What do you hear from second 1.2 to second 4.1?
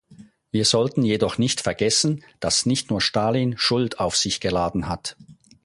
nicht vergessen, dass nicht nur Stalin Schuld